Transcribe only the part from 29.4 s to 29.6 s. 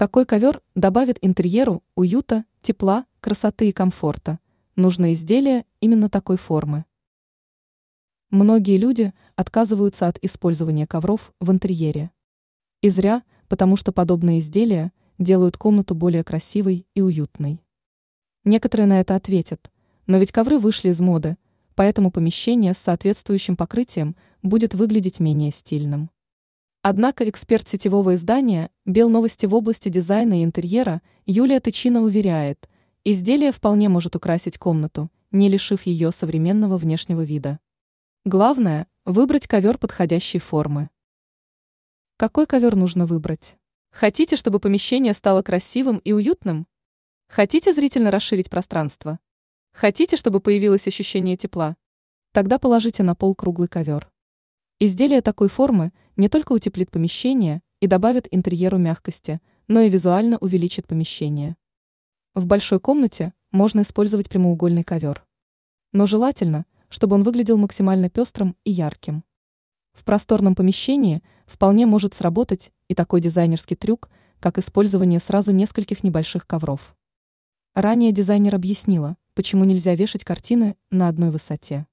в